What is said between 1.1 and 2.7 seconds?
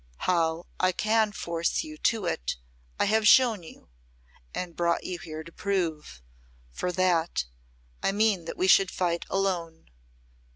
force you to it